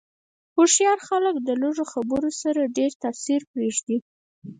[0.55, 3.97] هوښیار خلک د لږو خبرو سره ډېر تاثیر پرېږدي.